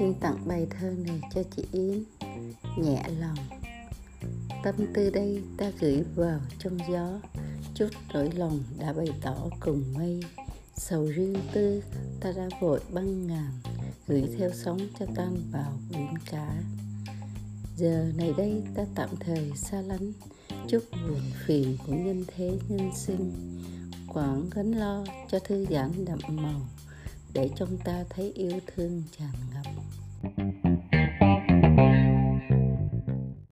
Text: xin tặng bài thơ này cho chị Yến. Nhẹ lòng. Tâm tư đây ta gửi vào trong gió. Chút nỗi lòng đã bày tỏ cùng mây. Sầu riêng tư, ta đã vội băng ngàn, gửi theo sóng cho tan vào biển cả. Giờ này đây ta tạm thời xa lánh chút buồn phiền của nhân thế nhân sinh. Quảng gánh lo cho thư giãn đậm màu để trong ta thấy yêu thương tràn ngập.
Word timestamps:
xin 0.00 0.14
tặng 0.14 0.48
bài 0.48 0.66
thơ 0.70 0.90
này 0.90 1.20
cho 1.34 1.42
chị 1.56 1.64
Yến. 1.72 2.04
Nhẹ 2.78 3.02
lòng. 3.18 3.36
Tâm 4.62 4.74
tư 4.94 5.10
đây 5.10 5.42
ta 5.58 5.70
gửi 5.80 6.04
vào 6.14 6.40
trong 6.58 6.78
gió. 6.90 7.20
Chút 7.74 7.88
nỗi 8.14 8.30
lòng 8.34 8.62
đã 8.78 8.92
bày 8.92 9.08
tỏ 9.22 9.36
cùng 9.60 9.84
mây. 9.94 10.20
Sầu 10.76 11.06
riêng 11.06 11.36
tư, 11.52 11.82
ta 12.20 12.32
đã 12.32 12.48
vội 12.60 12.80
băng 12.92 13.26
ngàn, 13.26 13.50
gửi 14.06 14.24
theo 14.38 14.50
sóng 14.54 14.78
cho 14.98 15.06
tan 15.16 15.36
vào 15.52 15.72
biển 15.90 16.14
cả. 16.30 16.62
Giờ 17.76 18.12
này 18.16 18.32
đây 18.36 18.62
ta 18.74 18.82
tạm 18.94 19.08
thời 19.20 19.52
xa 19.56 19.80
lánh 19.80 20.12
chút 20.68 20.84
buồn 20.92 21.20
phiền 21.46 21.76
của 21.86 21.92
nhân 21.92 22.24
thế 22.36 22.58
nhân 22.68 22.90
sinh. 22.96 23.32
Quảng 24.08 24.50
gánh 24.54 24.72
lo 24.72 25.04
cho 25.30 25.38
thư 25.38 25.66
giãn 25.70 26.04
đậm 26.04 26.18
màu 26.28 26.60
để 27.34 27.50
trong 27.56 27.78
ta 27.84 28.04
thấy 28.10 28.32
yêu 28.34 28.60
thương 28.66 29.02
tràn 29.18 29.32
ngập. 29.54 30.69